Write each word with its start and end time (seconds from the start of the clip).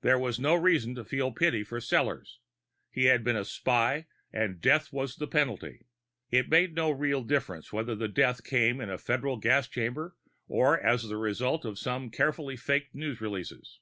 There 0.00 0.18
was 0.18 0.40
no 0.40 0.56
reason 0.56 0.96
to 0.96 1.04
feel 1.04 1.30
pity 1.30 1.62
for 1.62 1.78
Sellors; 1.78 2.38
he 2.90 3.04
had 3.04 3.22
been 3.22 3.36
a 3.36 3.44
spy 3.44 4.08
and 4.32 4.60
death 4.60 4.92
was 4.92 5.14
the 5.14 5.28
penalty. 5.28 5.86
It 6.32 6.48
made 6.48 6.74
no 6.74 6.90
real 6.90 7.22
difference 7.22 7.72
whether 7.72 7.94
death 8.08 8.42
came 8.42 8.80
in 8.80 8.90
a 8.90 8.98
federal 8.98 9.36
gas 9.36 9.68
chamber 9.68 10.16
or 10.48 10.80
as 10.80 11.04
the 11.04 11.16
result 11.16 11.64
of 11.64 11.78
some 11.78 12.10
carefully 12.10 12.56
faked 12.56 12.92
news 12.92 13.20
releases. 13.20 13.78